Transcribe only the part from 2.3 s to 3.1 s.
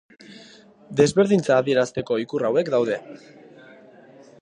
hauek daude.